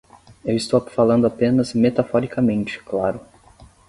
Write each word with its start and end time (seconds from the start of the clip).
Eu 0.43 0.55
estou 0.57 0.81
falando 0.81 1.27
apenas 1.27 1.75
metaforicamente, 1.75 2.79
claro. 2.83 3.19